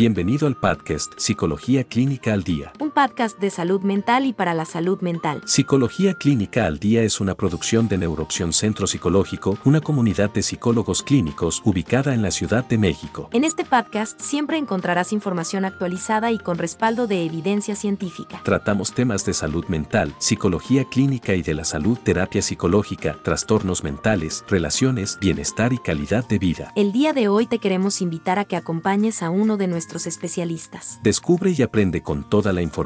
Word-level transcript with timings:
Bienvenido 0.00 0.46
al 0.46 0.56
podcast 0.56 1.12
Psicología 1.18 1.84
Clínica 1.84 2.32
al 2.32 2.42
Día. 2.42 2.72
Un 2.90 2.94
podcast 2.94 3.38
de 3.38 3.50
salud 3.50 3.82
mental 3.82 4.26
y 4.26 4.32
para 4.32 4.52
la 4.52 4.64
salud 4.64 5.00
mental. 5.00 5.42
Psicología 5.46 6.14
Clínica 6.14 6.66
al 6.66 6.80
Día 6.80 7.04
es 7.04 7.20
una 7.20 7.36
producción 7.36 7.86
de 7.86 7.96
Neuroopción 7.96 8.52
Centro 8.52 8.88
Psicológico, 8.88 9.56
una 9.64 9.80
comunidad 9.80 10.32
de 10.32 10.42
psicólogos 10.42 11.04
clínicos 11.04 11.62
ubicada 11.64 12.14
en 12.14 12.22
la 12.22 12.32
Ciudad 12.32 12.64
de 12.64 12.78
México. 12.78 13.28
En 13.32 13.44
este 13.44 13.64
podcast 13.64 14.20
siempre 14.20 14.58
encontrarás 14.58 15.12
información 15.12 15.64
actualizada 15.64 16.32
y 16.32 16.38
con 16.40 16.58
respaldo 16.58 17.06
de 17.06 17.24
evidencia 17.24 17.76
científica. 17.76 18.40
Tratamos 18.42 18.92
temas 18.92 19.24
de 19.24 19.34
salud 19.34 19.64
mental, 19.66 20.12
psicología 20.18 20.84
clínica 20.84 21.36
y 21.36 21.42
de 21.42 21.54
la 21.54 21.62
salud, 21.62 21.96
terapia 21.96 22.42
psicológica, 22.42 23.16
trastornos 23.22 23.84
mentales, 23.84 24.44
relaciones, 24.48 25.16
bienestar 25.20 25.72
y 25.72 25.78
calidad 25.78 26.26
de 26.26 26.40
vida. 26.40 26.72
El 26.74 26.90
día 26.90 27.12
de 27.12 27.28
hoy 27.28 27.46
te 27.46 27.60
queremos 27.60 28.00
invitar 28.00 28.40
a 28.40 28.46
que 28.46 28.56
acompañes 28.56 29.22
a 29.22 29.30
uno 29.30 29.56
de 29.56 29.68
nuestros 29.68 30.08
especialistas. 30.08 30.98
Descubre 31.04 31.54
y 31.56 31.62
aprende 31.62 32.02
con 32.02 32.28
toda 32.28 32.52
la 32.52 32.62
información 32.62 32.79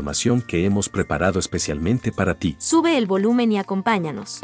que 0.47 0.65
hemos 0.65 0.89
preparado 0.89 1.39
especialmente 1.39 2.11
para 2.11 2.35
ti. 2.35 2.57
Sube 2.59 2.99
el 2.99 3.07
volumen 3.07 3.53
y 3.53 3.59
acompáñanos. 3.59 4.41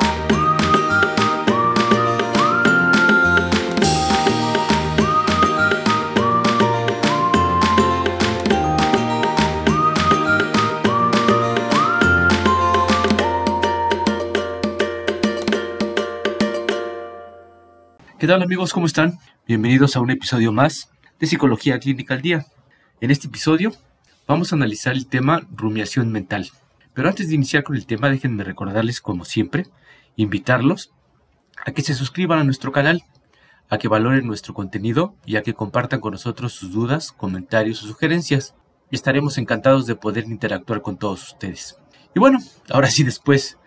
¿Qué 18.19 18.27
tal 18.27 18.43
amigos? 18.43 18.73
¿Cómo 18.73 18.87
están? 18.87 19.19
Bienvenidos 19.49 19.97
a 19.97 20.01
un 20.01 20.11
episodio 20.11 20.53
más 20.53 20.91
de 21.19 21.27
Psicología 21.27 21.81
Clínica 21.81 22.15
al 22.15 22.23
Día. 22.23 22.47
En 23.01 23.11
este 23.11 23.27
episodio 23.29 23.73
vamos 24.31 24.53
a 24.53 24.55
analizar 24.55 24.95
el 24.95 25.09
tema 25.09 25.43
rumiación 25.51 26.13
mental. 26.13 26.51
Pero 26.95 27.09
antes 27.09 27.29
de 27.29 27.35
iniciar 27.35 27.65
con 27.65 27.75
el 27.75 27.85
tema, 27.85 28.09
déjenme 28.09 28.45
recordarles, 28.45 29.01
como 29.01 29.25
siempre, 29.25 29.67
invitarlos 30.15 30.93
a 31.67 31.73
que 31.73 31.83
se 31.83 31.95
suscriban 31.95 32.39
a 32.39 32.45
nuestro 32.45 32.71
canal, 32.71 33.03
a 33.69 33.79
que 33.79 33.89
valoren 33.89 34.29
nuestro 34.29 34.55
contenido 34.55 35.17
y 35.27 35.35
a 35.35 35.43
que 35.43 35.55
compartan 35.55 35.99
con 35.99 36.13
nosotros 36.13 36.53
sus 36.53 36.71
dudas, 36.71 37.11
comentarios 37.11 37.83
o 37.83 37.89
sugerencias. 37.89 38.55
Estaremos 38.93 39.37
encantados 39.37 39.87
de 39.87 39.97
poder 39.97 40.27
interactuar 40.27 40.81
con 40.81 40.97
todos 40.97 41.33
ustedes. 41.33 41.77
Y 42.15 42.21
bueno, 42.21 42.39
ahora 42.71 42.89
sí, 42.89 43.03
después 43.03 43.59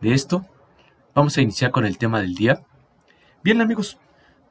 de 0.00 0.12
esto, 0.12 0.44
vamos 1.14 1.38
a 1.38 1.42
iniciar 1.42 1.70
con 1.70 1.86
el 1.86 1.98
tema 1.98 2.20
del 2.20 2.34
día. 2.34 2.64
Bien 3.44 3.60
amigos, 3.60 3.96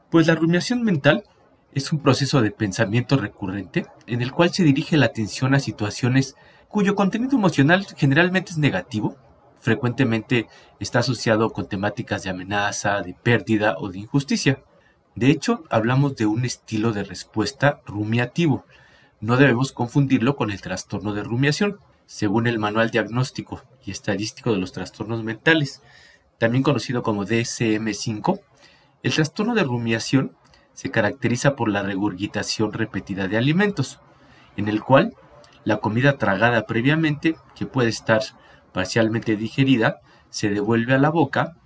pues 0.10 0.26
la 0.26 0.36
rumiación 0.36 0.84
mental 0.84 1.26
es 1.74 1.92
un 1.92 2.00
proceso 2.00 2.42
de 2.42 2.52
pensamiento 2.52 3.18
recurrente 3.18 3.86
en 4.08 4.22
el 4.22 4.32
cual 4.32 4.52
se 4.54 4.64
dirige 4.64 4.98
la 4.98 5.08
atención 5.08 5.54
a 5.54 5.60
situaciones 5.60 6.36
cuyo 6.68 6.96
contenido 6.96 7.36
emocional 7.36 7.86
generalmente 7.98 8.52
es 8.52 8.58
negativo, 8.58 9.18
frecuentemente 9.60 10.48
está 10.80 11.00
asociado 11.00 11.52
con 11.52 11.68
temáticas 11.68 12.24
de 12.24 12.30
amenaza, 12.30 13.02
de 13.02 13.14
pérdida 13.14 13.76
o 13.78 13.90
de 13.90 14.00
injusticia. 14.00 14.64
De 15.16 15.32
hecho, 15.32 15.64
hablamos 15.70 16.16
de 16.16 16.26
un 16.26 16.46
estilo 16.46 16.92
de 16.92 17.04
respuesta 17.04 17.82
rumiativo. 17.86 18.66
No 19.20 19.38
debemos 19.38 19.72
confundirlo 19.72 20.36
con 20.36 20.52
el 20.52 20.62
trastorno 20.62 21.14
de 21.14 21.24
rumiación, 21.24 21.80
según 22.06 22.48
el 22.48 22.60
Manual 22.60 22.90
Diagnóstico 22.90 23.62
y 23.84 23.92
Estadístico 23.92 24.52
de 24.52 24.60
los 24.60 24.72
Trastornos 24.72 25.24
Mentales, 25.24 25.82
también 26.38 26.64
conocido 26.64 27.04
como 27.04 27.26
DSM-5. 27.26 28.40
El 29.04 29.14
trastorno 29.14 29.56
de 29.56 29.64
rumiación 29.64 30.36
se 30.80 30.92
caracteriza 30.92 31.58
por 31.58 31.68
la 31.68 31.84
regurgitación 31.84 32.72
repetida 32.72 33.28
de 33.28 33.36
alimentos, 33.36 34.00
en 34.56 34.70
el 34.70 34.82
cual 34.82 35.14
la 35.66 35.82
comida 35.82 36.18
tragada 36.18 36.66
previamente, 36.68 37.36
que 37.54 37.66
puede 37.66 37.90
estar 37.90 38.22
parcialmente 38.72 39.36
digerida, 39.36 39.98
se 40.30 40.50
devuelve 40.50 40.94
a 40.94 40.98
la 40.98 41.10
boca, 41.10 41.58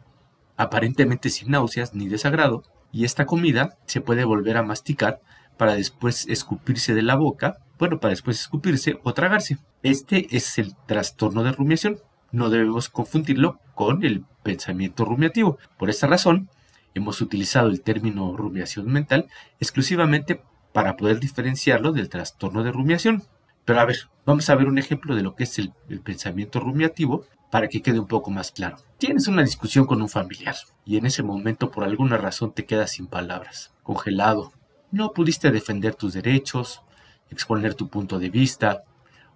aparentemente 0.58 1.30
sin 1.30 1.52
náuseas 1.52 1.94
ni 1.94 2.08
desagrado, 2.08 2.64
y 2.92 3.06
esta 3.06 3.28
comida 3.28 3.78
se 3.86 4.02
puede 4.02 4.24
volver 4.26 4.58
a 4.58 4.64
masticar 4.64 5.22
para 5.58 5.76
después 5.76 6.26
escupirse 6.28 6.96
de 6.96 7.04
la 7.04 7.16
boca, 7.16 7.58
bueno, 7.78 8.00
para 8.00 8.14
después 8.14 8.40
escupirse 8.42 9.00
o 9.04 9.14
tragarse. 9.14 9.60
Este 9.84 10.36
es 10.36 10.58
el 10.58 10.76
trastorno 10.88 11.44
de 11.44 11.52
rumiación. 11.52 12.00
No 12.32 12.50
debemos 12.50 12.90
confundirlo 12.90 13.60
con 13.76 14.04
el 14.04 14.26
pensamiento 14.42 15.06
rumiativo. 15.06 15.60
Por 15.78 15.92
esta 15.92 16.08
razón, 16.08 16.50
hemos 16.94 17.22
utilizado 17.22 17.70
el 17.70 17.82
término 17.82 18.36
rumiación 18.36 18.92
mental 18.92 19.28
exclusivamente 19.60 20.42
para 20.74 20.98
poder 20.98 21.20
diferenciarlo 21.20 21.92
del 21.92 22.10
trastorno 22.10 22.64
de 22.64 22.72
rumiación. 22.72 23.24
Pero 23.66 23.80
a 23.80 23.86
ver, 23.86 24.10
vamos 24.26 24.50
a 24.50 24.56
ver 24.56 24.68
un 24.68 24.78
ejemplo 24.78 25.16
de 25.16 25.24
lo 25.24 25.36
que 25.36 25.44
es 25.44 25.58
el, 25.60 25.72
pensamiento 26.04 26.60
rumiativo 26.60 27.26
para 27.52 27.68
que 27.68 27.82
quede 27.82 28.00
un 28.00 28.08
poco 28.08 28.32
más 28.32 28.52
claro. 28.52 28.78
Tienes 28.98 29.28
una 29.28 29.44
discusión 29.44 29.86
con 29.86 30.02
un 30.02 30.10
familiar 30.10 30.56
y 30.86 30.98
en 30.98 31.06
ese 31.06 31.24
momento 31.24 31.72
por 31.72 31.84
alguna 31.84 32.18
razón 32.18 32.52
te 32.52 32.66
quedas 32.66 32.92
sin 32.92 33.08
palabras, 33.08 33.72
congelado. 33.84 34.52
No 34.92 35.14
pudiste 35.14 35.52
defender 35.52 35.96
tus 35.96 36.14
derechos, 36.14 36.82
exponer 37.30 37.76
tu 37.76 37.88
punto 37.88 38.20
de 38.20 38.30
vista 38.30 38.84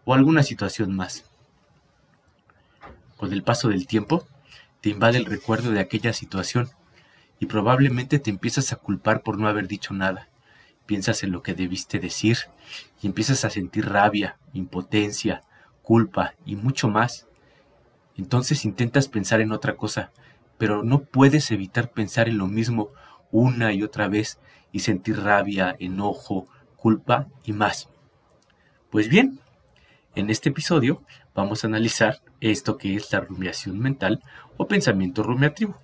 o 0.04 0.14
alguna 0.14 0.44
situación 0.44 0.96
más. 0.96 1.26
Con 3.18 3.34
el 3.34 3.44
paso 3.44 3.70
del 3.70 3.88
tiempo, 3.88 4.28
te 4.82 4.90
invade 4.90 5.18
el 5.18 5.26
recuerdo 5.26 5.72
de 5.72 5.80
aquella 5.80 6.14
situación 6.14 6.70
y 7.40 7.46
probablemente 7.46 8.20
te 8.20 8.30
empiezas 8.30 8.74
a 8.74 8.78
culpar 8.78 9.22
por 9.22 9.38
no 9.38 9.48
haber 9.48 9.68
dicho 9.68 9.94
nada. 9.94 10.30
Piensas 10.86 11.24
en 11.24 11.32
lo 11.32 11.44
que 11.44 11.54
debiste 11.54 12.00
decir 12.00 12.38
y 13.02 13.08
empiezas 13.08 13.46
a 13.46 13.50
sentir 13.50 13.88
rabia, 13.88 14.38
impotencia, 14.54 15.44
culpa 15.82 16.34
y 16.46 16.56
mucho 16.56 16.88
más. 16.88 17.28
Entonces 18.16 18.66
intentas 18.66 19.08
pensar 19.08 19.42
en 19.42 19.52
otra 19.52 19.76
cosa, 19.76 20.12
pero 20.58 20.84
no 20.84 21.04
puedes 21.04 21.52
evitar 21.52 21.92
pensar 21.92 22.28
en 22.28 22.38
lo 22.38 22.48
mismo 22.48 22.90
una 23.32 23.74
y 23.74 23.84
otra 23.84 24.08
vez 24.08 24.40
y 24.72 24.80
sentir 24.80 25.20
rabia, 25.20 25.76
enojo, 25.80 26.48
culpa 26.76 27.28
y 27.44 27.54
más. 27.54 27.90
Pues 28.90 29.10
bien, 29.10 29.40
en 30.16 30.30
este 30.30 30.50
episodio 30.50 31.04
vamos 31.36 31.64
a 31.64 31.68
analizar 31.68 32.22
esto 32.40 32.78
que 32.78 32.96
es 32.96 33.12
la 33.12 33.20
rumiación 33.20 33.78
mental 33.80 34.24
o 34.56 34.68
pensamiento 34.68 35.22
rumiativo 35.22 35.78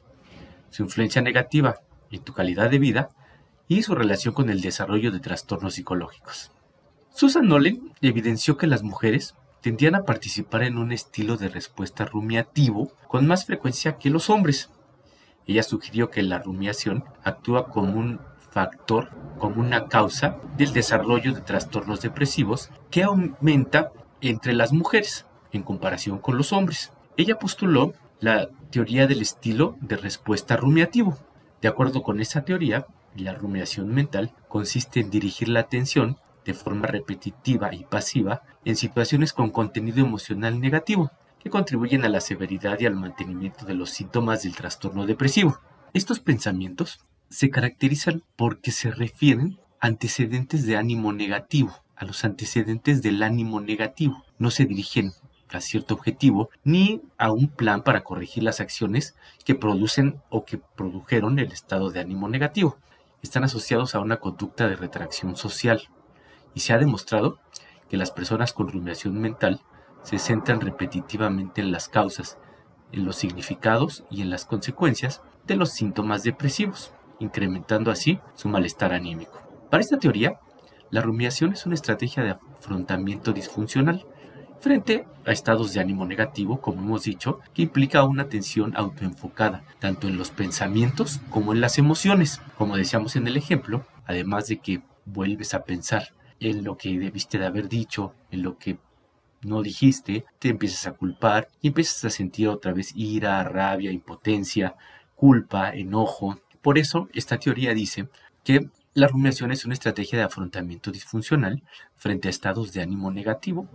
su 0.74 0.82
influencia 0.82 1.22
negativa 1.22 1.82
en 2.10 2.24
tu 2.24 2.34
calidad 2.34 2.72
de 2.72 2.80
vida 2.80 3.10
y 3.68 3.84
su 3.84 3.94
relación 3.94 4.34
con 4.34 4.50
el 4.50 4.60
desarrollo 4.60 5.12
de 5.12 5.20
trastornos 5.20 5.76
psicológicos. 5.76 6.52
Susan 7.14 7.48
Nolen 7.48 7.94
evidenció 8.02 8.58
que 8.58 8.66
las 8.66 8.82
mujeres 8.82 9.36
tendían 9.62 9.94
a 9.94 10.04
participar 10.04 10.64
en 10.64 10.80
un 10.80 10.92
estilo 10.92 11.38
de 11.38 11.50
respuesta 11.50 12.06
rumiativo 12.06 12.92
con 13.08 13.28
más 13.28 13.46
frecuencia 13.46 13.98
que 13.98 14.10
los 14.10 14.32
hombres. 14.32 14.72
Ella 15.46 15.62
sugirió 15.62 16.10
que 16.10 16.24
la 16.24 16.40
rumiación 16.40 17.04
actúa 17.24 17.70
como 17.70 18.00
un 18.00 18.20
factor, 18.50 19.12
como 19.38 19.62
una 19.62 19.88
causa 19.90 20.40
del 20.58 20.74
desarrollo 20.74 21.34
de 21.34 21.42
trastornos 21.42 22.02
depresivos 22.02 22.72
que 22.90 23.04
aumenta 23.04 23.92
entre 24.22 24.54
las 24.54 24.74
mujeres 24.74 25.28
en 25.52 25.62
comparación 25.62 26.18
con 26.18 26.36
los 26.36 26.52
hombres. 26.52 26.92
Ella 27.16 27.38
postuló 27.38 27.94
la 28.24 28.48
teoría 28.72 29.06
del 29.06 29.22
estilo 29.22 29.76
de 29.82 29.98
respuesta 29.98 30.56
rumiativo. 30.56 31.18
De 31.62 31.68
acuerdo 31.68 32.04
con 32.04 32.22
esa 32.22 32.46
teoría, 32.46 32.88
la 33.18 33.34
rumiación 33.34 33.94
mental 33.94 34.32
consiste 34.48 35.02
en 35.02 35.10
dirigir 35.10 35.50
la 35.50 35.60
atención 35.60 36.16
de 36.46 36.54
forma 36.54 36.88
repetitiva 36.88 37.76
y 37.76 37.84
pasiva 37.84 38.44
en 38.64 38.78
situaciones 38.78 39.34
con 39.34 39.50
contenido 39.50 40.06
emocional 40.06 40.62
negativo, 40.62 41.12
que 41.38 41.50
contribuyen 41.50 42.06
a 42.06 42.10
la 42.10 42.22
severidad 42.22 42.80
y 42.80 42.86
al 42.86 42.96
mantenimiento 42.96 43.66
de 43.66 43.74
los 43.74 43.90
síntomas 43.90 44.44
del 44.44 44.56
trastorno 44.56 45.06
depresivo. 45.06 45.60
Estos 45.92 46.22
pensamientos 46.22 47.02
se 47.30 47.50
caracterizan 47.50 48.24
porque 48.38 48.72
se 48.72 48.90
refieren 48.90 49.60
a 49.82 49.88
antecedentes 49.88 50.66
de 50.66 50.78
ánimo 50.78 51.12
negativo, 51.12 51.74
a 51.98 52.06
los 52.06 52.24
antecedentes 52.24 53.02
del 53.02 53.22
ánimo 53.22 53.60
negativo. 53.60 54.24
No 54.38 54.50
se 54.50 54.64
dirigen 54.64 55.12
a 55.54 55.62
cierto 55.62 55.94
objetivo, 55.94 56.50
ni 56.64 57.02
a 57.18 57.32
un 57.32 57.48
plan 57.48 57.84
para 57.84 58.04
corregir 58.04 58.44
las 58.44 58.60
acciones 58.60 59.16
que 59.46 59.56
producen 59.56 60.22
o 60.30 60.46
que 60.46 60.58
produjeron 60.58 61.40
el 61.40 61.52
estado 61.52 61.90
de 61.90 62.00
ánimo 62.00 62.28
negativo. 62.28 62.78
Están 63.22 63.44
asociados 63.44 63.96
a 63.96 64.00
una 64.00 64.18
conducta 64.18 64.68
de 64.68 64.76
retracción 64.76 65.36
social 65.36 65.88
y 66.54 66.62
se 66.62 66.74
ha 66.74 66.78
demostrado 66.78 67.40
que 67.90 67.98
las 67.98 68.12
personas 68.12 68.54
con 68.54 68.70
rumiación 68.70 69.20
mental 69.20 69.62
se 70.04 70.20
centran 70.20 70.60
repetitivamente 70.62 71.62
en 71.62 71.72
las 71.72 71.88
causas, 71.88 72.38
en 72.92 73.06
los 73.06 73.16
significados 73.16 74.04
y 74.10 74.22
en 74.22 74.30
las 74.30 74.46
consecuencias 74.46 75.22
de 75.46 75.56
los 75.56 75.72
síntomas 75.72 76.24
depresivos, 76.24 76.92
incrementando 77.20 77.92
así 77.92 78.20
su 78.36 78.50
malestar 78.50 78.94
anímico. 78.94 79.42
Para 79.70 79.82
esta 79.82 79.98
teoría, 79.98 80.40
la 80.90 81.02
rumiación 81.02 81.54
es 81.54 81.66
una 81.66 81.76
estrategia 81.76 82.24
de 82.24 82.32
afrontamiento 82.32 83.34
disfuncional 83.34 84.06
frente 84.64 85.06
a 85.26 85.34
estados 85.34 85.74
de 85.74 85.82
ánimo 85.82 86.06
negativo, 86.06 86.62
como 86.62 86.82
hemos 86.82 87.04
dicho, 87.04 87.42
que 87.54 87.64
implica 87.64 88.06
una 88.06 88.24
atención 88.24 88.72
autoenfocada, 88.78 89.66
tanto 89.80 90.08
en 90.08 90.18
los 90.18 90.32
pensamientos 90.32 91.20
como 91.30 91.52
en 91.52 91.60
las 91.60 91.78
emociones. 91.78 92.40
Como 92.58 92.78
decíamos 92.78 93.18
en 93.18 93.28
el 93.28 93.36
ejemplo, 93.36 93.86
además 94.06 94.48
de 94.48 94.60
que 94.60 94.82
vuelves 95.04 95.54
a 95.54 95.66
pensar 95.66 96.14
en 96.40 96.64
lo 96.64 96.78
que 96.78 96.98
debiste 96.98 97.38
de 97.38 97.46
haber 97.46 97.68
dicho, 97.68 98.14
en 98.32 98.42
lo 98.42 98.58
que 98.58 98.78
no 99.42 99.62
dijiste, 99.62 100.24
te 100.40 100.48
empiezas 100.48 100.88
a 100.88 100.94
culpar 100.94 101.50
y 101.62 101.68
empiezas 101.68 102.06
a 102.06 102.10
sentir 102.10 102.48
otra 102.48 102.72
vez 102.72 102.94
ira, 102.96 103.44
rabia, 103.44 103.92
impotencia, 103.92 104.76
culpa, 105.14 105.72
enojo. 105.72 106.40
Por 106.62 106.78
eso, 106.78 107.10
esta 107.14 107.38
teoría 107.38 107.74
dice 107.74 108.08
que 108.46 108.70
la 108.94 109.08
rumiación 109.08 109.52
es 109.52 109.66
una 109.66 109.74
estrategia 109.74 110.20
de 110.20 110.24
afrontamiento 110.24 110.90
disfuncional 110.90 111.64
frente 111.98 112.30
a 112.30 112.32
estados 112.32 112.72
de 112.72 112.82
ánimo 112.82 113.12
negativo, 113.12 113.68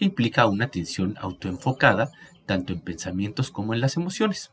que 0.00 0.06
implica 0.06 0.46
una 0.46 0.64
atención 0.64 1.18
autoenfocada 1.20 2.10
tanto 2.46 2.72
en 2.72 2.80
pensamientos 2.80 3.50
como 3.50 3.74
en 3.74 3.82
las 3.82 3.98
emociones. 3.98 4.50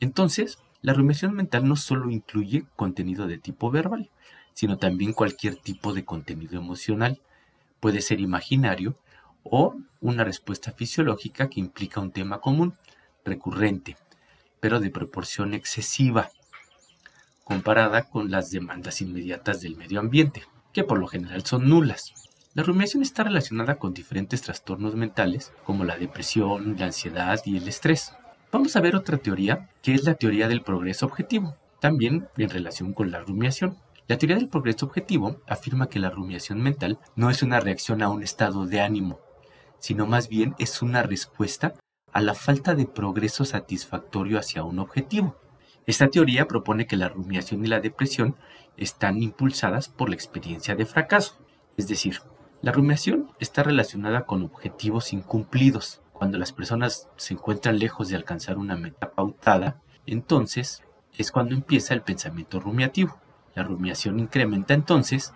Entonces, 0.00 0.58
la 0.82 0.92
rumiación 0.92 1.34
mental 1.34 1.68
no 1.68 1.76
solo 1.76 2.10
incluye 2.10 2.66
contenido 2.74 3.28
de 3.28 3.38
tipo 3.38 3.70
verbal, 3.70 4.10
sino 4.54 4.76
también 4.76 5.12
cualquier 5.12 5.54
tipo 5.54 5.92
de 5.92 6.04
contenido 6.04 6.58
emocional. 6.58 7.20
Puede 7.78 8.00
ser 8.00 8.18
imaginario 8.18 8.98
o 9.44 9.76
una 10.00 10.24
respuesta 10.24 10.72
fisiológica 10.72 11.48
que 11.48 11.60
implica 11.60 12.00
un 12.00 12.10
tema 12.10 12.40
común, 12.40 12.74
recurrente, 13.24 13.96
pero 14.58 14.80
de 14.80 14.90
proporción 14.90 15.54
excesiva, 15.54 16.30
comparada 17.44 18.10
con 18.10 18.32
las 18.32 18.50
demandas 18.50 19.00
inmediatas 19.00 19.60
del 19.60 19.76
medio 19.76 20.00
ambiente, 20.00 20.42
que 20.72 20.82
por 20.82 20.98
lo 20.98 21.06
general 21.06 21.46
son 21.46 21.68
nulas. 21.68 22.25
La 22.56 22.62
rumiación 22.62 23.02
está 23.02 23.22
relacionada 23.22 23.74
con 23.74 23.92
diferentes 23.92 24.40
trastornos 24.40 24.94
mentales, 24.94 25.52
como 25.62 25.84
la 25.84 25.98
depresión, 25.98 26.76
la 26.78 26.86
ansiedad 26.86 27.38
y 27.44 27.58
el 27.58 27.68
estrés. 27.68 28.14
Vamos 28.50 28.74
a 28.74 28.80
ver 28.80 28.96
otra 28.96 29.18
teoría, 29.18 29.68
que 29.82 29.92
es 29.92 30.04
la 30.04 30.14
teoría 30.14 30.48
del 30.48 30.62
progreso 30.62 31.04
objetivo, 31.04 31.54
también 31.80 32.28
en 32.38 32.48
relación 32.48 32.94
con 32.94 33.10
la 33.10 33.20
rumiación. 33.20 33.76
La 34.08 34.16
teoría 34.16 34.36
del 34.36 34.48
progreso 34.48 34.86
objetivo 34.86 35.42
afirma 35.46 35.90
que 35.90 35.98
la 35.98 36.08
rumiación 36.08 36.62
mental 36.62 36.98
no 37.14 37.28
es 37.28 37.42
una 37.42 37.60
reacción 37.60 38.00
a 38.00 38.08
un 38.08 38.22
estado 38.22 38.64
de 38.64 38.80
ánimo, 38.80 39.20
sino 39.78 40.06
más 40.06 40.30
bien 40.30 40.54
es 40.58 40.80
una 40.80 41.02
respuesta 41.02 41.74
a 42.10 42.22
la 42.22 42.32
falta 42.32 42.74
de 42.74 42.86
progreso 42.86 43.44
satisfactorio 43.44 44.38
hacia 44.38 44.64
un 44.64 44.78
objetivo. 44.78 45.36
Esta 45.84 46.08
teoría 46.08 46.48
propone 46.48 46.86
que 46.86 46.96
la 46.96 47.10
rumiación 47.10 47.62
y 47.66 47.68
la 47.68 47.80
depresión 47.80 48.34
están 48.78 49.22
impulsadas 49.22 49.90
por 49.90 50.08
la 50.08 50.14
experiencia 50.14 50.74
de 50.74 50.86
fracaso, 50.86 51.36
es 51.76 51.86
decir, 51.86 52.20
la 52.62 52.72
rumiación 52.72 53.30
está 53.38 53.62
relacionada 53.62 54.24
con 54.24 54.42
objetivos 54.42 55.12
incumplidos. 55.12 56.00
Cuando 56.12 56.38
las 56.38 56.52
personas 56.52 57.08
se 57.16 57.34
encuentran 57.34 57.78
lejos 57.78 58.08
de 58.08 58.16
alcanzar 58.16 58.56
una 58.56 58.76
meta 58.76 59.10
pautada, 59.10 59.80
entonces 60.06 60.82
es 61.16 61.30
cuando 61.30 61.54
empieza 61.54 61.94
el 61.94 62.02
pensamiento 62.02 62.58
rumiativo. 62.58 63.18
La 63.54 63.62
rumiación 63.62 64.18
incrementa 64.18 64.74
entonces 64.74 65.32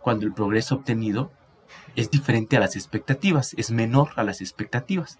cuando 0.00 0.26
el 0.26 0.32
progreso 0.32 0.76
obtenido 0.76 1.30
es 1.94 2.10
diferente 2.10 2.56
a 2.56 2.60
las 2.60 2.76
expectativas, 2.76 3.54
es 3.56 3.70
menor 3.70 4.10
a 4.16 4.24
las 4.24 4.40
expectativas. 4.40 5.18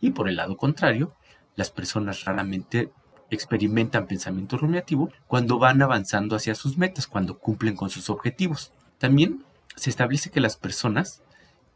Y 0.00 0.10
por 0.10 0.28
el 0.28 0.36
lado 0.36 0.56
contrario, 0.56 1.14
las 1.56 1.70
personas 1.70 2.24
raramente 2.24 2.92
experimentan 3.30 4.06
pensamiento 4.06 4.56
rumiativo 4.56 5.10
cuando 5.26 5.58
van 5.58 5.82
avanzando 5.82 6.36
hacia 6.36 6.54
sus 6.54 6.76
metas, 6.78 7.06
cuando 7.06 7.38
cumplen 7.38 7.76
con 7.76 7.90
sus 7.90 8.10
objetivos. 8.10 8.72
También 8.98 9.44
se 9.76 9.90
establece 9.90 10.30
que 10.30 10.40
las 10.40 10.56
personas 10.56 11.22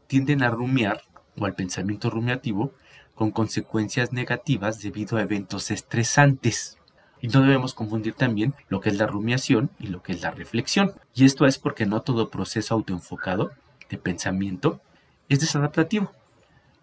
tienden 0.07 0.43
a 0.43 0.49
rumiar 0.49 1.01
o 1.37 1.45
al 1.45 1.55
pensamiento 1.55 2.09
rumiativo 2.09 2.71
con 3.15 3.31
consecuencias 3.31 4.11
negativas 4.11 4.81
debido 4.81 5.17
a 5.17 5.21
eventos 5.21 5.71
estresantes. 5.71 6.77
Y 7.21 7.29
no 7.29 7.41
debemos 7.41 7.73
confundir 7.73 8.13
también 8.13 8.53
lo 8.69 8.81
que 8.81 8.89
es 8.89 8.97
la 8.97 9.07
rumiación 9.07 9.71
y 9.79 9.87
lo 9.87 10.03
que 10.03 10.13
es 10.13 10.21
la 10.21 10.31
reflexión. 10.31 10.93
Y 11.13 11.25
esto 11.25 11.45
es 11.45 11.57
porque 11.57 11.85
no 11.85 12.01
todo 12.01 12.29
proceso 12.29 12.75
autoenfocado 12.75 13.51
de 13.89 13.97
pensamiento 13.97 14.81
es 15.29 15.39
desadaptativo. 15.39 16.11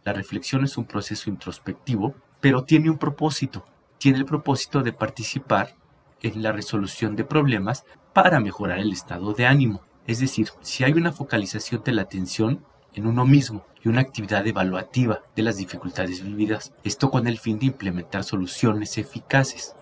La 0.05 0.13
reflexión 0.13 0.65
es 0.65 0.77
un 0.77 0.87
proceso 0.87 1.31
introspectivo, 1.31 2.15
pero 2.41 2.65
tiene 2.65 2.91
un 2.91 2.99
propósito. 2.99 3.65
Tiene 3.99 4.19
el 4.19 4.25
propósito 4.25 4.83
de 4.83 4.93
participar 4.93 5.75
en 6.23 6.43
la 6.43 6.51
resolución 6.51 7.15
de 7.15 7.25
problemas 7.25 7.85
para 8.13 8.41
mejorar 8.41 8.79
el 8.79 8.93
estado 8.93 9.33
de 9.33 9.47
ánimo. 9.47 9.83
Es 10.07 10.19
decir, 10.19 10.49
si 10.63 10.85
hay 10.85 10.93
una 10.93 11.13
focalización 11.13 11.83
de 11.85 11.93
la 11.93 12.03
atención 12.03 12.65
en 12.95 13.07
uno 13.07 13.25
mismo 13.25 13.65
y 13.83 13.89
una 13.89 14.01
actividad 14.01 14.47
evaluativa 14.47 15.23
de 15.37 15.43
las 15.43 15.57
dificultades 15.57 16.25
vividas, 16.25 16.73
esto 16.83 17.11
con 17.11 17.27
el 17.27 17.39
fin 17.39 17.59
de 17.59 17.67
implementar 17.67 18.25
soluciones 18.25 18.99
eficaces. 18.99 19.75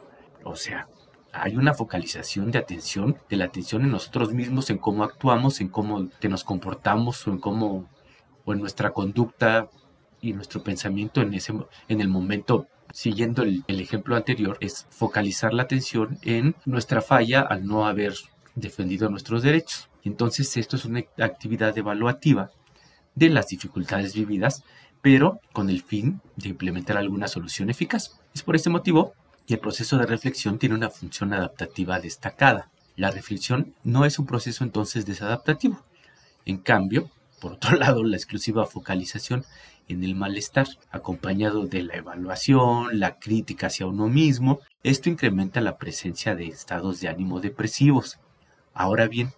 O 0.44 0.56
sea, 0.56 0.88
hay 1.32 1.56
una 1.56 1.74
focalización 1.74 2.50
de 2.50 2.58
atención, 2.58 3.16
de 3.28 3.36
la 3.36 3.46
atención 3.46 3.82
en 3.82 3.92
nosotros 3.92 4.32
mismos, 4.32 4.68
en 4.70 4.78
cómo 4.78 5.04
actuamos, 5.04 5.60
en 5.60 5.68
cómo 5.68 6.08
que 6.20 6.28
nos 6.28 6.44
comportamos 6.44 7.26
o 7.26 7.30
en 7.30 7.38
cómo 7.38 7.88
o 8.44 8.52
en 8.52 8.60
nuestra 8.60 8.90
conducta 8.90 9.68
y 10.20 10.32
nuestro 10.32 10.62
pensamiento 10.62 11.22
en 11.22 11.32
ese 11.34 11.54
en 11.88 12.00
el 12.00 12.08
momento 12.08 12.66
siguiendo 12.92 13.42
el 13.42 13.80
ejemplo 13.80 14.16
anterior 14.16 14.58
es 14.60 14.86
focalizar 14.90 15.54
la 15.54 15.62
atención 15.62 16.18
en 16.22 16.56
nuestra 16.64 17.00
falla 17.00 17.40
al 17.42 17.64
no 17.66 17.86
haber 17.86 18.14
defendido 18.54 19.08
nuestros 19.08 19.42
derechos. 19.42 19.89
Entonces 20.04 20.56
esto 20.56 20.76
es 20.76 20.84
una 20.84 21.02
actividad 21.18 21.76
evaluativa 21.76 22.50
de 23.14 23.28
las 23.28 23.48
dificultades 23.48 24.14
vividas, 24.14 24.64
pero 25.02 25.40
con 25.52 25.70
el 25.70 25.82
fin 25.82 26.20
de 26.36 26.48
implementar 26.48 26.96
alguna 26.96 27.28
solución 27.28 27.70
eficaz. 27.70 28.18
Es 28.34 28.42
por 28.42 28.56
este 28.56 28.70
motivo 28.70 29.14
y 29.46 29.54
el 29.54 29.60
proceso 29.60 29.98
de 29.98 30.06
reflexión 30.06 30.58
tiene 30.58 30.74
una 30.74 30.90
función 30.90 31.32
adaptativa 31.32 32.00
destacada. 32.00 32.70
La 32.96 33.10
reflexión 33.10 33.74
no 33.82 34.04
es 34.04 34.18
un 34.18 34.26
proceso 34.26 34.64
entonces 34.64 35.06
desadaptativo. 35.06 35.82
En 36.44 36.58
cambio, 36.58 37.10
por 37.40 37.54
otro 37.54 37.76
lado, 37.76 38.04
la 38.04 38.16
exclusiva 38.16 38.66
focalización 38.66 39.44
en 39.88 40.04
el 40.04 40.14
malestar, 40.14 40.68
acompañado 40.92 41.66
de 41.66 41.82
la 41.82 41.94
evaluación, 41.94 43.00
la 43.00 43.18
crítica 43.18 43.66
hacia 43.66 43.88
uno 43.88 44.08
mismo, 44.08 44.60
esto 44.84 45.08
incrementa 45.08 45.60
la 45.60 45.78
presencia 45.78 46.36
de 46.36 46.46
estados 46.46 47.00
de 47.00 47.08
ánimo 47.08 47.40
depresivos. 47.40 48.20
Ahora 48.72 49.08
bien, 49.08 49.32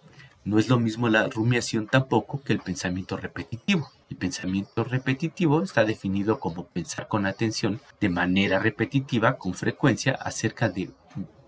no 0.45 0.59
es 0.59 0.67
lo 0.67 0.79
mismo 0.79 1.07
la 1.07 1.27
rumiación 1.27 1.87
tampoco 1.87 2.41
que 2.41 2.53
el 2.53 2.59
pensamiento 2.59 3.15
repetitivo. 3.15 3.89
El 4.09 4.17
pensamiento 4.17 4.83
repetitivo 4.83 5.63
está 5.63 5.85
definido 5.85 6.39
como 6.39 6.65
pensar 6.65 7.07
con 7.07 7.25
atención 7.25 7.79
de 8.01 8.09
manera 8.09 8.59
repetitiva, 8.59 9.37
con 9.37 9.53
frecuencia, 9.53 10.13
acerca 10.13 10.69
de 10.69 10.91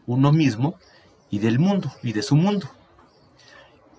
uno 0.06 0.32
mismo 0.32 0.76
y 1.30 1.40
del 1.40 1.60
mundo 1.60 1.92
y 2.04 2.14
de 2.14 2.22
su 2.22 2.36
mundo. 2.36 2.70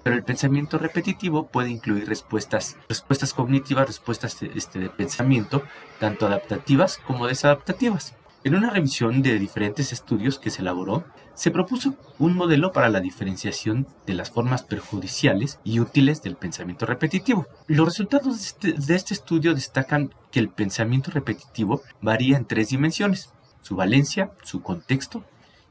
Pero 0.03 0.17
el 0.17 0.23
pensamiento 0.23 0.79
repetitivo 0.79 1.49
puede 1.49 1.69
incluir 1.71 2.09
respuestas, 2.09 2.77
respuestas 2.89 3.35
cognitivas, 3.35 3.89
respuestas 3.89 4.41
este, 4.43 4.79
de 4.79 4.89
pensamiento, 4.89 5.63
tanto 5.99 6.27
adaptativas 6.27 6.99
como 6.99 7.27
desadaptativas. 7.27 8.15
En 8.45 8.55
una 8.55 8.71
revisión 8.71 9.21
de 9.23 9.39
diferentes 9.39 9.93
estudios 9.93 10.39
que 10.39 10.51
se 10.51 10.63
elaboró, 10.63 11.05
se 11.37 11.51
propuso 11.51 11.95
un 12.19 12.35
modelo 12.35 12.73
para 12.73 12.89
la 12.89 13.01
diferenciación 13.01 13.87
de 14.07 14.15
las 14.15 14.31
formas 14.31 14.63
perjudiciales 14.63 15.61
y 15.65 15.81
útiles 15.81 16.23
del 16.23 16.35
pensamiento 16.35 16.87
repetitivo. 16.87 17.47
Los 17.67 17.87
resultados 17.87 18.39
de 18.39 18.45
este, 18.45 18.73
de 18.73 18.95
este 18.97 19.15
estudio 19.15 19.55
destacan 19.55 20.15
que 20.33 20.41
el 20.41 20.49
pensamiento 20.49 21.11
repetitivo 21.11 21.83
varía 22.01 22.39
en 22.39 22.47
tres 22.47 22.71
dimensiones, 22.71 23.33
su 23.61 23.77
valencia, 23.77 24.33
su 24.43 24.63
contexto 24.63 25.25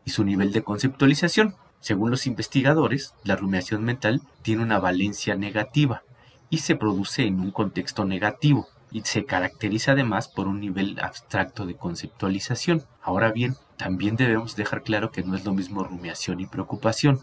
y 0.05 0.11
su 0.11 0.23
nivel 0.23 0.53
de 0.53 0.63
conceptualización. 0.63 1.55
Según 1.79 2.11
los 2.11 2.27
investigadores, 2.27 3.15
la 3.23 3.35
rumiación 3.35 3.83
mental 3.83 4.21
tiene 4.43 4.61
una 4.61 4.79
valencia 4.79 5.35
negativa 5.35 6.03
y 6.51 6.59
se 6.59 6.75
produce 6.75 7.23
en 7.23 7.39
un 7.39 7.49
contexto 7.49 8.05
negativo 8.05 8.67
y 8.91 9.01
se 9.01 9.25
caracteriza 9.25 9.91
además 9.91 10.27
por 10.27 10.47
un 10.47 10.59
nivel 10.59 10.99
abstracto 10.99 11.65
de 11.65 11.75
conceptualización. 11.75 12.83
Ahora 13.01 13.31
bien, 13.31 13.55
también 13.77 14.15
debemos 14.15 14.55
dejar 14.55 14.83
claro 14.83 15.11
que 15.11 15.23
no 15.23 15.35
es 15.35 15.45
lo 15.45 15.53
mismo 15.53 15.83
rumiación 15.83 16.39
y 16.39 16.45
preocupación. 16.45 17.19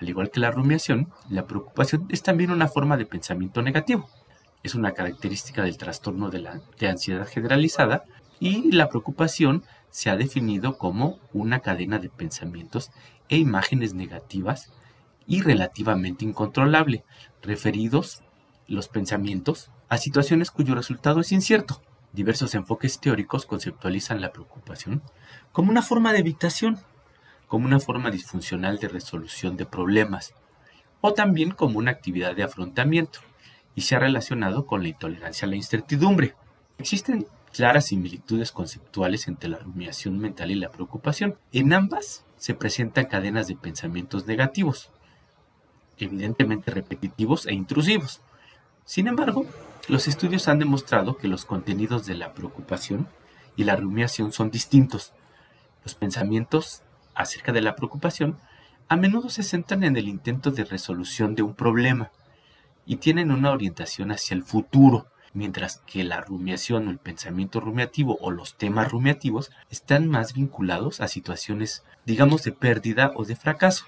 Al 0.00 0.08
igual 0.08 0.30
que 0.30 0.40
la 0.40 0.50
rumiación, 0.50 1.12
la 1.28 1.46
preocupación 1.46 2.06
es 2.08 2.22
también 2.22 2.50
una 2.50 2.68
forma 2.68 2.96
de 2.96 3.06
pensamiento 3.06 3.62
negativo. 3.62 4.08
Es 4.62 4.74
una 4.74 4.92
característica 4.92 5.62
del 5.62 5.76
trastorno 5.76 6.30
de, 6.30 6.40
la, 6.40 6.60
de 6.78 6.88
ansiedad 6.88 7.26
generalizada 7.26 8.04
y 8.40 8.72
la 8.72 8.88
preocupación 8.88 9.64
se 9.90 10.10
ha 10.10 10.16
definido 10.16 10.78
como 10.78 11.18
una 11.32 11.60
cadena 11.60 11.98
de 11.98 12.08
pensamientos 12.08 12.90
e 13.28 13.36
imágenes 13.36 13.94
negativas 13.94 14.72
y 15.26 15.42
relativamente 15.42 16.24
incontrolable, 16.24 17.04
referidos 17.42 18.22
los 18.68 18.88
pensamientos 18.88 19.70
a 19.88 19.98
situaciones 19.98 20.50
cuyo 20.50 20.74
resultado 20.74 21.20
es 21.20 21.32
incierto. 21.32 21.82
Diversos 22.12 22.54
enfoques 22.54 23.00
teóricos 23.00 23.46
conceptualizan 23.46 24.20
la 24.20 24.32
preocupación 24.32 25.02
como 25.52 25.70
una 25.70 25.82
forma 25.82 26.12
de 26.12 26.20
evitación, 26.20 26.78
como 27.48 27.66
una 27.66 27.80
forma 27.80 28.10
disfuncional 28.10 28.78
de 28.78 28.88
resolución 28.88 29.56
de 29.56 29.66
problemas, 29.66 30.34
o 31.00 31.14
también 31.14 31.50
como 31.50 31.78
una 31.78 31.90
actividad 31.90 32.36
de 32.36 32.42
afrontamiento, 32.42 33.20
y 33.74 33.82
se 33.82 33.96
ha 33.96 34.00
relacionado 34.00 34.66
con 34.66 34.82
la 34.82 34.88
intolerancia 34.88 35.46
a 35.46 35.48
la 35.48 35.56
incertidumbre. 35.56 36.34
Existen 36.78 37.26
claras 37.52 37.86
similitudes 37.86 38.52
conceptuales 38.52 39.28
entre 39.28 39.48
la 39.48 39.58
rumiación 39.58 40.18
mental 40.18 40.50
y 40.50 40.56
la 40.56 40.70
preocupación. 40.70 41.36
En 41.52 41.72
ambas 41.72 42.24
se 42.36 42.54
presentan 42.54 43.06
cadenas 43.06 43.48
de 43.48 43.56
pensamientos 43.56 44.26
negativos, 44.26 44.90
evidentemente 45.96 46.70
repetitivos 46.70 47.46
e 47.46 47.54
intrusivos. 47.54 48.20
Sin 48.88 49.06
embargo, 49.06 49.44
los 49.86 50.08
estudios 50.08 50.48
han 50.48 50.58
demostrado 50.58 51.18
que 51.18 51.28
los 51.28 51.44
contenidos 51.44 52.06
de 52.06 52.14
la 52.14 52.32
preocupación 52.32 53.06
y 53.54 53.64
la 53.64 53.76
rumiación 53.76 54.32
son 54.32 54.50
distintos. 54.50 55.12
Los 55.84 55.94
pensamientos 55.94 56.80
acerca 57.14 57.52
de 57.52 57.60
la 57.60 57.76
preocupación 57.76 58.38
a 58.88 58.96
menudo 58.96 59.28
se 59.28 59.42
centran 59.42 59.84
en 59.84 59.98
el 59.98 60.08
intento 60.08 60.50
de 60.50 60.64
resolución 60.64 61.34
de 61.34 61.42
un 61.42 61.52
problema 61.52 62.12
y 62.86 62.96
tienen 62.96 63.30
una 63.30 63.50
orientación 63.50 64.10
hacia 64.10 64.34
el 64.34 64.42
futuro, 64.42 65.08
mientras 65.34 65.82
que 65.84 66.02
la 66.02 66.22
rumiación 66.22 66.88
o 66.88 66.90
el 66.90 66.98
pensamiento 66.98 67.60
rumiativo 67.60 68.16
o 68.22 68.30
los 68.30 68.56
temas 68.56 68.90
rumiativos 68.90 69.50
están 69.68 70.08
más 70.08 70.32
vinculados 70.32 71.02
a 71.02 71.08
situaciones, 71.08 71.84
digamos, 72.06 72.42
de 72.42 72.52
pérdida 72.52 73.12
o 73.16 73.26
de 73.26 73.36
fracaso, 73.36 73.84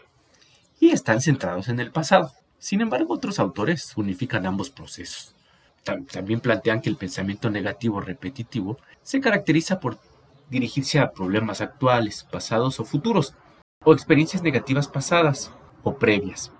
y 0.78 0.90
están 0.90 1.22
centrados 1.22 1.70
en 1.70 1.80
el 1.80 1.90
pasado. 1.90 2.34
Sin 2.60 2.82
embargo, 2.82 3.14
otros 3.14 3.38
autores 3.38 3.92
unifican 3.96 4.44
ambos 4.44 4.68
procesos. 4.70 5.34
También 5.82 6.40
plantean 6.40 6.82
que 6.82 6.90
el 6.90 6.96
pensamiento 6.96 7.48
negativo 7.48 8.02
repetitivo 8.02 8.76
se 9.02 9.20
caracteriza 9.20 9.80
por 9.80 9.98
dirigirse 10.50 11.00
a 11.00 11.10
problemas 11.10 11.62
actuales, 11.62 12.22
pasados 12.30 12.78
o 12.78 12.84
futuros, 12.84 13.34
o 13.82 13.94
experiencias 13.94 14.42
negativas 14.42 14.88
pasadas 14.88 15.50
o 15.82 15.96
previas. 15.96 16.52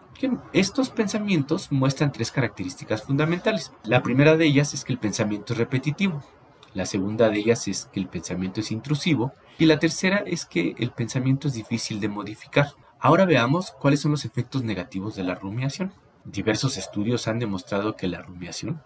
Estos 0.55 0.89
pensamientos 0.89 1.71
muestran 1.71 2.13
tres 2.13 2.31
características 2.31 3.03
fundamentales. 3.03 3.71
La 3.85 4.03
primera 4.03 4.39
de 4.39 4.47
ellas 4.47 4.73
es 4.73 4.85
que 4.85 4.95
el 4.95 4.99
pensamiento 4.99 5.53
es 5.53 5.59
repetitivo. 5.59 6.25
La 6.73 6.87
segunda 6.87 7.29
de 7.29 7.41
ellas 7.41 7.69
es 7.69 7.87
que 7.93 8.01
el 8.01 8.09
pensamiento 8.09 8.61
es 8.61 8.71
intrusivo. 8.71 9.33
Y 9.59 9.67
la 9.67 9.79
tercera 9.79 10.23
es 10.27 10.47
que 10.47 10.75
el 10.79 10.93
pensamiento 10.93 11.49
es 11.49 11.55
difícil 11.55 12.01
de 12.01 12.09
modificar. 12.09 12.73
Ahora 13.03 13.25
veamos 13.25 13.71
cuáles 13.71 14.01
son 14.01 14.11
los 14.11 14.27
efectos 14.27 14.63
negativos 14.63 15.17
de 15.17 15.25
la 15.25 15.35
rumiación. 15.35 15.95
Diversos 16.27 16.77
estudios 16.77 17.29
han 17.29 17.39
demostrado 17.39 17.97
que 17.97 18.09
la 18.09 18.21
rumiación 18.21 18.83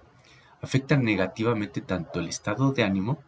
afecta 0.62 0.96
negativamente 0.96 1.80
tanto 1.80 2.20
el 2.20 2.28
estado 2.28 2.70
de 2.70 2.84
ánimo 2.84 3.18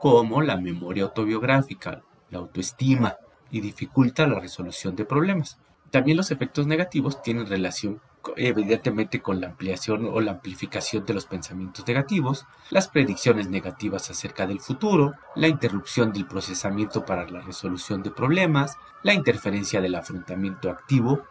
como 0.00 0.40
la 0.40 0.56
memoria 0.56 1.04
autobiográfica, 1.04 2.00
la 2.30 2.38
autoestima 2.38 3.16
y 3.50 3.60
dificulta 3.60 4.26
la 4.26 4.40
resolución 4.40 4.96
de 4.96 5.04
problemas. 5.04 5.58
También 5.90 6.16
los 6.16 6.30
efectos 6.30 6.66
negativos 6.66 7.20
tienen 7.22 7.46
relación 7.46 8.00
evidentemente 8.36 9.20
con 9.20 9.40
la 9.40 9.48
ampliación 9.48 10.06
o 10.06 10.20
la 10.20 10.32
amplificación 10.32 11.04
de 11.04 11.14
los 11.14 11.26
pensamientos 11.26 11.86
negativos, 11.86 12.46
las 12.70 12.88
predicciones 12.88 13.48
negativas 13.48 14.10
acerca 14.10 14.46
del 14.46 14.60
futuro, 14.60 15.14
la 15.34 15.48
interrupción 15.48 16.12
del 16.12 16.26
procesamiento 16.26 17.04
para 17.04 17.28
la 17.28 17.40
resolución 17.40 18.02
de 18.02 18.10
problemas, 18.10 18.76
la 19.02 19.14
interferencia 19.14 19.80
del 19.80 19.94
afrontamiento 19.94 20.70
activo, 20.70 21.22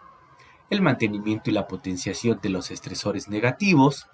el 0.69 0.81
mantenimiento 0.81 1.49
y 1.49 1.53
la 1.53 1.67
potenciación 1.67 2.39
de 2.41 2.49
los 2.49 2.71
estresores 2.71 3.27
negativos, 3.27 4.07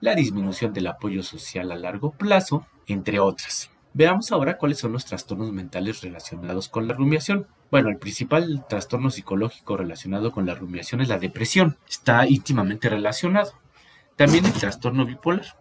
la 0.00 0.14
disminución 0.14 0.72
del 0.72 0.88
apoyo 0.88 1.22
social 1.22 1.70
a 1.72 1.76
largo 1.76 2.10
plazo, 2.12 2.66
entre 2.86 3.20
otras. 3.20 3.70
Veamos 3.94 4.30
ahora 4.30 4.58
cuáles 4.58 4.78
son 4.78 4.92
los 4.92 5.06
trastornos 5.06 5.52
mentales 5.52 6.02
relacionados 6.02 6.68
con 6.68 6.86
la 6.86 6.94
rumiación. 6.94 7.46
Bueno, 7.70 7.88
el 7.88 7.98
principal 7.98 8.64
trastorno 8.68 9.10
psicológico 9.10 9.76
relacionado 9.76 10.30
con 10.30 10.46
la 10.46 10.54
rumiación 10.54 11.00
es 11.00 11.08
la 11.08 11.18
depresión. 11.18 11.76
Está 11.88 12.26
íntimamente 12.26 12.88
relacionado. 12.88 13.52
También 14.14 14.46
el 14.46 14.52
trastorno 14.52 15.04
bipolar. 15.04 15.58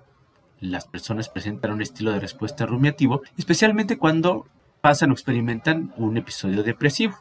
Las 0.60 0.88
personas 0.88 1.30
presentan 1.30 1.72
un 1.72 1.82
estilo 1.82 2.12
de 2.12 2.20
respuesta 2.20 2.66
rumiativo, 2.66 3.22
especialmente 3.38 3.98
cuando 3.98 4.48
pasan 4.82 5.10
o 5.10 5.14
experimentan 5.14 5.94
un 5.98 6.16
episodio 6.18 6.64
depresivo. 6.64 7.18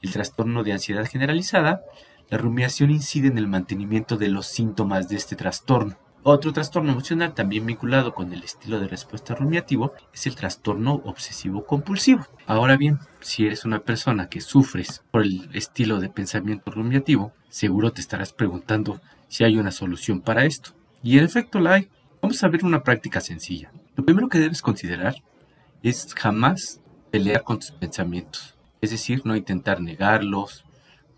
El 0.00 0.12
trastorno 0.12 0.64
de 0.64 0.72
ansiedad 0.72 1.06
generalizada. 1.06 1.82
La 2.30 2.38
rumiación 2.38 2.90
incide 2.90 3.28
en 3.28 3.38
el 3.38 3.48
mantenimiento 3.48 4.16
de 4.16 4.28
los 4.28 4.46
síntomas 4.46 5.08
de 5.08 5.16
este 5.16 5.36
trastorno. 5.36 5.96
Otro 6.28 6.52
trastorno 6.52 6.90
emocional 6.90 7.34
también 7.34 7.64
vinculado 7.66 8.12
con 8.12 8.32
el 8.32 8.42
estilo 8.42 8.80
de 8.80 8.88
respuesta 8.88 9.36
rumiativo 9.36 9.92
es 10.12 10.26
el 10.26 10.34
trastorno 10.34 11.00
obsesivo 11.04 11.64
compulsivo. 11.64 12.26
Ahora 12.48 12.76
bien, 12.76 12.98
si 13.20 13.46
eres 13.46 13.64
una 13.64 13.78
persona 13.78 14.28
que 14.28 14.40
sufres 14.40 15.04
por 15.12 15.22
el 15.22 15.48
estilo 15.54 16.00
de 16.00 16.08
pensamiento 16.08 16.72
rumiativo, 16.72 17.32
seguro 17.48 17.92
te 17.92 18.00
estarás 18.00 18.32
preguntando 18.32 19.00
si 19.28 19.44
hay 19.44 19.56
una 19.56 19.70
solución 19.70 20.20
para 20.20 20.44
esto. 20.44 20.70
Y 21.00 21.16
en 21.16 21.22
efecto 21.22 21.60
la 21.60 21.74
hay. 21.74 21.90
Vamos 22.20 22.42
a 22.42 22.48
ver 22.48 22.64
una 22.64 22.82
práctica 22.82 23.20
sencilla. 23.20 23.70
Lo 23.94 24.04
primero 24.04 24.28
que 24.28 24.40
debes 24.40 24.62
considerar 24.62 25.14
es 25.84 26.12
jamás 26.12 26.80
pelear 27.12 27.44
con 27.44 27.60
tus 27.60 27.70
pensamientos. 27.70 28.56
Es 28.80 28.90
decir, 28.90 29.22
no 29.24 29.36
intentar 29.36 29.80
negarlos, 29.80 30.64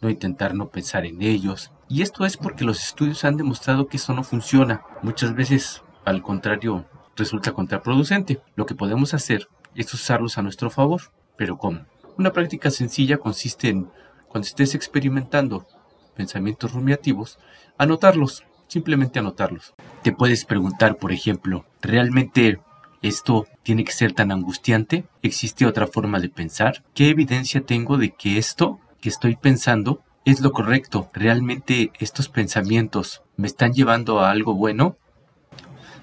no 0.02 0.10
intentar 0.10 0.52
no 0.54 0.68
pensar 0.68 1.06
en 1.06 1.22
ellos, 1.22 1.72
y 1.88 2.02
esto 2.02 2.24
es 2.24 2.36
porque 2.36 2.64
los 2.64 2.82
estudios 2.82 3.24
han 3.24 3.36
demostrado 3.36 3.86
que 3.86 3.96
eso 3.96 4.12
no 4.12 4.22
funciona. 4.22 4.82
Muchas 5.02 5.34
veces, 5.34 5.82
al 6.04 6.22
contrario, 6.22 6.86
resulta 7.16 7.52
contraproducente. 7.52 8.40
Lo 8.56 8.66
que 8.66 8.74
podemos 8.74 9.14
hacer 9.14 9.48
es 9.74 9.92
usarlos 9.94 10.36
a 10.36 10.42
nuestro 10.42 10.70
favor. 10.70 11.00
¿Pero 11.36 11.56
cómo? 11.56 11.86
Una 12.18 12.32
práctica 12.32 12.70
sencilla 12.70 13.18
consiste 13.18 13.68
en, 13.68 13.88
cuando 14.28 14.46
estés 14.46 14.74
experimentando 14.74 15.66
pensamientos 16.14 16.72
rumiativos, 16.72 17.38
anotarlos, 17.78 18.44
simplemente 18.66 19.18
anotarlos. 19.18 19.74
Te 20.02 20.12
puedes 20.12 20.44
preguntar, 20.44 20.96
por 20.96 21.12
ejemplo, 21.12 21.64
¿realmente 21.80 22.60
esto 23.02 23.46
tiene 23.62 23.84
que 23.84 23.92
ser 23.92 24.12
tan 24.12 24.32
angustiante? 24.32 25.06
¿Existe 25.22 25.64
otra 25.64 25.86
forma 25.86 26.18
de 26.18 26.28
pensar? 26.28 26.84
¿Qué 26.92 27.08
evidencia 27.08 27.60
tengo 27.60 27.96
de 27.96 28.10
que 28.10 28.36
esto 28.36 28.80
que 29.00 29.08
estoy 29.08 29.36
pensando 29.36 30.02
es 30.30 30.40
lo 30.42 30.52
correcto? 30.52 31.10
¿Realmente 31.14 31.90
estos 31.98 32.28
pensamientos 32.28 33.22
me 33.38 33.46
están 33.46 33.72
llevando 33.72 34.20
a 34.20 34.30
algo 34.30 34.54
bueno? 34.54 34.98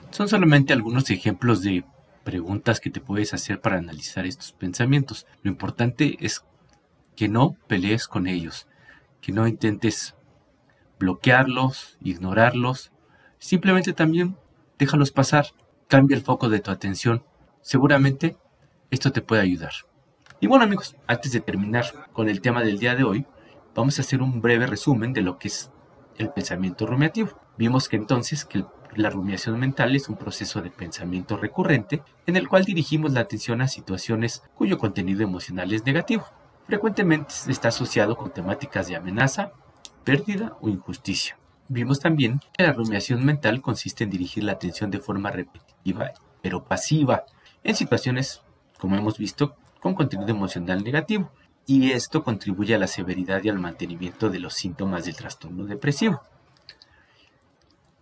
Son 0.10 0.27
solamente 0.27 0.74
algunos 0.74 1.12
ejemplos 1.12 1.62
de 1.62 1.86
preguntas 2.24 2.79
que 2.79 2.89
te 2.89 3.01
puedes 3.01 3.36
hacer 3.36 3.62
para 3.62 3.77
analizar 3.77 4.25
estos 4.25 4.51
pensamientos. 4.51 5.27
Lo 5.44 5.51
importante 5.51 6.17
es 6.22 6.44
que 7.15 7.29
no 7.29 7.55
pelees 7.67 8.08
con 8.08 8.25
ellos, 8.25 8.67
que 9.22 9.32
no 9.32 9.48
intentes 9.48 10.15
bloquearlos, 10.98 12.00
ignorarlos. 12.01 12.91
Simplemente 13.38 13.94
también 13.94 14.38
déjalos 14.79 15.12
pasar, 15.12 15.46
cambia 15.88 16.17
el 16.17 16.24
foco 16.24 16.50
de 16.50 16.62
tu 16.62 16.72
atención. 16.72 17.24
Seguramente 17.62 18.38
esto 18.89 19.12
te 19.12 19.22
puede 19.22 19.44
ayudar. 19.44 19.74
Y 20.39 20.48
bueno 20.48 20.63
amigos, 20.65 20.96
antes 21.05 21.32
de 21.32 21.41
terminar 21.41 22.10
con 22.12 22.27
el 22.27 22.41
tema 22.41 22.63
del 22.63 22.79
día 22.79 22.96
de 22.96 23.03
hoy, 23.03 23.27
vamos 23.75 24.00
a 24.00 24.01
hacer 24.01 24.22
un 24.22 24.41
breve 24.41 24.65
resumen 24.65 25.13
de 25.13 25.22
lo 25.22 25.38
que 25.38 25.50
es 25.50 25.70
el 26.17 26.29
pensamiento 26.29 26.88
rumiativo. 26.88 27.38
Vimos 27.58 27.89
que 27.89 27.98
entonces 27.98 28.46
que 28.46 28.65
la 28.96 29.10
rumiación 29.10 29.60
mental 29.60 29.96
es 29.96 30.08
un 30.08 30.15
proceso 30.15 30.62
de 30.62 30.72
pensamiento 30.72 31.36
recurrente 31.36 32.01
en 32.25 32.38
el 32.38 32.48
cual 32.48 32.63
dirigimos 32.63 33.12
la 33.12 33.20
atención 33.20 33.62
a 33.62 33.67
situaciones 33.67 34.41
cuyo 34.55 34.77
contenido 34.77 35.22
emocional 35.22 35.74
es 35.74 35.86
negativo. 35.86 36.25
Frecuentemente 36.65 37.34
está 37.50 37.67
asociado 37.67 38.15
con 38.15 38.32
temáticas 38.32 38.88
de 38.88 38.96
amenaza, 38.96 39.51
pérdida 40.05 40.55
o 40.62 40.70
injusticia. 40.70 41.38
Vimos 41.67 42.00
también 42.00 42.39
que 42.53 42.63
la 42.63 42.74
rumiación 42.74 43.25
mental 43.25 43.62
consiste 43.62 44.05
en 44.05 44.10
dirigir 44.10 44.44
la 44.46 44.53
atención 44.53 44.89
de 44.89 45.00
forma 45.00 45.32
repetitiva, 45.32 46.12
pero 46.41 46.63
pasiva, 46.63 47.25
en 47.63 47.75
situaciones, 47.75 48.41
como 48.79 48.96
hemos 48.96 49.17
visto, 49.17 49.55
con 49.82 49.96
contenido 49.96 50.29
emocional 50.29 50.84
negativo 50.84 51.32
y 51.67 51.91
esto 51.91 52.24
contribuye 52.24 52.75
a 52.75 52.79
la 52.79 52.88
severidad 52.88 53.43
y 53.43 53.50
al 53.50 53.60
mantenimiento 53.60 54.29
de 54.29 54.39
los 54.39 54.53
síntomas 54.53 55.05
del 55.05 55.15
trastorno 55.15 55.65
depresivo. 55.65 56.22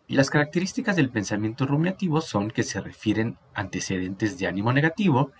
Las 0.09 0.29
características 0.29 0.95
del 0.95 1.09
pensamiento 1.09 1.65
rumiativo 1.65 2.19
son 2.19 2.51
que 2.51 2.63
se 2.63 2.81
refieren 2.81 3.37
a 3.53 3.61
antecedentes 3.61 4.37
de 4.37 4.47
ánimo 4.47 4.73
negativo, 4.73 5.31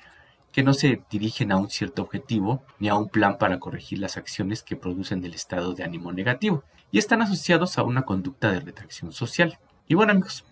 que 0.54 0.64
no 0.64 0.74
se 0.74 1.02
dirigen 1.10 1.52
a 1.52 1.58
un 1.58 1.70
cierto 1.70 2.02
objetivo 2.02 2.64
ni 2.80 2.88
a 2.88 2.96
un 2.96 3.10
plan 3.10 3.38
para 3.38 3.60
corregir 3.60 4.00
las 4.00 4.16
acciones 4.16 4.64
que 4.64 4.78
producen 4.78 5.24
el 5.26 5.34
estado 5.34 5.74
de 5.74 5.84
ánimo 5.84 6.14
negativo, 6.14 6.64
y 6.92 7.00
están 7.00 7.22
asociados 7.22 7.78
a 7.78 7.84
una 7.84 8.04
conducta 8.04 8.52
de 8.52 8.62
retracción 8.62 9.12
social. 9.12 9.60
Y 9.88 9.96
bueno 9.96 10.14
amigos, 10.14 10.46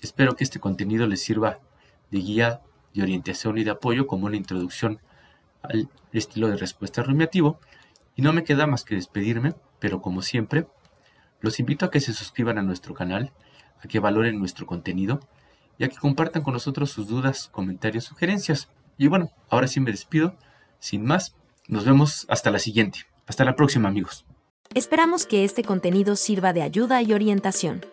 espero 0.00 0.34
que 0.34 0.42
este 0.42 0.58
contenido 0.58 1.06
les 1.06 1.22
sirva 1.22 1.60
de 2.10 2.18
guía, 2.18 2.60
de 2.92 3.02
orientación 3.02 3.56
y 3.58 3.64
de 3.64 3.70
apoyo 3.70 4.06
como 4.06 4.26
una 4.26 4.36
introducción 4.36 4.98
al 5.68 5.88
estilo 6.12 6.48
de 6.48 6.56
respuesta 6.56 7.02
rumiativo. 7.02 7.58
Y 8.16 8.22
no 8.22 8.32
me 8.32 8.44
queda 8.44 8.66
más 8.66 8.84
que 8.84 8.94
despedirme, 8.94 9.54
pero 9.80 10.00
como 10.00 10.22
siempre, 10.22 10.66
los 11.40 11.58
invito 11.60 11.84
a 11.84 11.90
que 11.90 12.00
se 12.00 12.12
suscriban 12.12 12.58
a 12.58 12.62
nuestro 12.62 12.94
canal, 12.94 13.32
a 13.82 13.88
que 13.88 13.98
valoren 13.98 14.38
nuestro 14.38 14.66
contenido 14.66 15.20
y 15.78 15.84
a 15.84 15.88
que 15.88 15.96
compartan 15.96 16.42
con 16.42 16.54
nosotros 16.54 16.90
sus 16.90 17.08
dudas, 17.08 17.48
comentarios, 17.48 18.04
sugerencias. 18.04 18.68
Y 18.96 19.08
bueno, 19.08 19.30
ahora 19.50 19.66
sí 19.66 19.80
me 19.80 19.90
despido. 19.90 20.36
Sin 20.78 21.04
más, 21.04 21.34
nos 21.68 21.84
vemos 21.84 22.26
hasta 22.28 22.50
la 22.50 22.58
siguiente. 22.58 23.00
Hasta 23.26 23.44
la 23.44 23.56
próxima 23.56 23.88
amigos. 23.88 24.24
Esperamos 24.74 25.26
que 25.26 25.44
este 25.44 25.62
contenido 25.62 26.16
sirva 26.16 26.52
de 26.52 26.62
ayuda 26.62 27.02
y 27.02 27.12
orientación. 27.12 27.84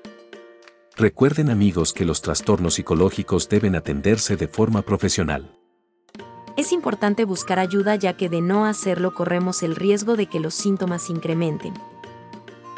Recuerden 0.95 1.49
amigos 1.49 1.93
que 1.93 2.05
los 2.05 2.21
trastornos 2.21 2.75
psicológicos 2.75 3.49
deben 3.49 3.75
atenderse 3.75 4.35
de 4.35 4.47
forma 4.47 4.81
profesional. 4.81 5.60
Es 6.61 6.71
importante 6.71 7.25
buscar 7.25 7.57
ayuda 7.57 7.95
ya 7.95 8.15
que 8.15 8.29
de 8.29 8.39
no 8.39 8.67
hacerlo 8.67 9.15
corremos 9.15 9.63
el 9.63 9.75
riesgo 9.75 10.15
de 10.15 10.27
que 10.27 10.39
los 10.39 10.53
síntomas 10.53 11.09
incrementen. 11.09 11.73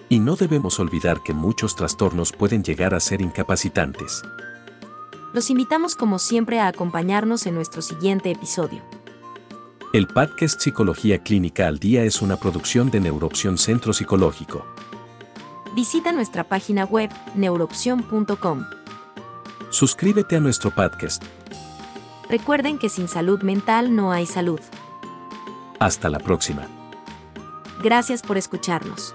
Y 0.07 0.19
no 0.19 0.37
debemos 0.37 0.79
olvidar 0.79 1.21
que 1.21 1.33
muchos 1.33 1.75
trastornos 1.75 2.31
pueden 2.31 2.63
llegar 2.63 2.93
a 2.93 3.01
ser 3.01 3.19
incapacitantes. 3.19 4.23
Los 5.33 5.49
invitamos 5.49 5.97
como 5.97 6.17
siempre 6.17 6.61
a 6.61 6.69
acompañarnos 6.69 7.45
en 7.45 7.55
nuestro 7.55 7.81
siguiente 7.81 8.31
episodio. 8.31 8.81
El 9.91 10.07
podcast 10.07 10.61
Psicología 10.61 11.21
Clínica 11.21 11.67
al 11.67 11.77
Día 11.77 12.05
es 12.05 12.21
una 12.21 12.37
producción 12.37 12.89
de 12.89 13.01
Neuroopción 13.01 13.57
Centro 13.57 13.91
Psicológico. 13.91 14.65
Visita 15.75 16.13
nuestra 16.13 16.45
página 16.45 16.85
web 16.85 17.09
neuroopción.com. 17.35 18.63
Suscríbete 19.71 20.37
a 20.37 20.39
nuestro 20.39 20.71
podcast. 20.71 21.21
Recuerden 22.33 22.79
que 22.79 22.89
sin 22.89 23.07
salud 23.07 23.43
mental 23.43 23.95
no 23.95 24.11
hay 24.11 24.25
salud. 24.25 24.59
Hasta 25.77 26.09
la 26.09 26.17
próxima. 26.17 26.67
Gracias 27.83 28.23
por 28.23 28.39
escucharnos. 28.39 29.13